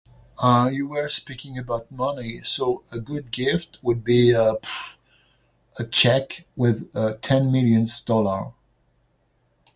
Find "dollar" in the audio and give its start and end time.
8.03-8.51